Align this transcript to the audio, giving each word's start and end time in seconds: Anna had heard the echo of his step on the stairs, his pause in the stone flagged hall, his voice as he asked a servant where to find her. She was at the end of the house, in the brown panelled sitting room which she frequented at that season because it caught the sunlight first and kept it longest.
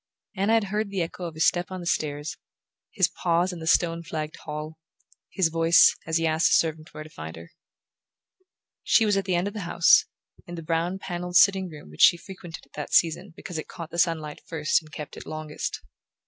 Anna 0.35 0.53
had 0.53 0.63
heard 0.63 0.89
the 0.89 1.03
echo 1.03 1.25
of 1.25 1.35
his 1.35 1.45
step 1.45 1.69
on 1.69 1.79
the 1.79 1.85
stairs, 1.85 2.35
his 2.91 3.07
pause 3.07 3.53
in 3.53 3.59
the 3.59 3.67
stone 3.67 4.01
flagged 4.01 4.35
hall, 4.45 4.79
his 5.29 5.49
voice 5.49 5.95
as 6.07 6.17
he 6.17 6.25
asked 6.25 6.49
a 6.49 6.55
servant 6.55 6.91
where 6.91 7.03
to 7.03 7.09
find 7.11 7.35
her. 7.35 7.51
She 8.81 9.05
was 9.05 9.15
at 9.15 9.25
the 9.25 9.35
end 9.35 9.47
of 9.47 9.53
the 9.53 9.59
house, 9.59 10.05
in 10.47 10.55
the 10.55 10.63
brown 10.63 10.97
panelled 10.97 11.35
sitting 11.35 11.69
room 11.69 11.91
which 11.91 12.01
she 12.01 12.17
frequented 12.17 12.65
at 12.65 12.73
that 12.73 12.93
season 12.95 13.31
because 13.35 13.59
it 13.59 13.67
caught 13.67 13.91
the 13.91 13.99
sunlight 13.99 14.41
first 14.47 14.81
and 14.81 14.91
kept 14.91 15.17
it 15.17 15.27
longest. 15.27 15.79